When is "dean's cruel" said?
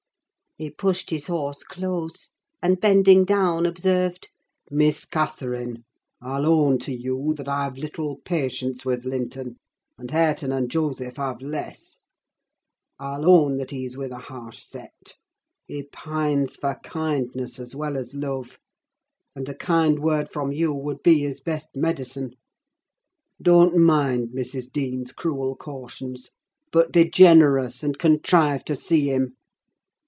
24.71-25.55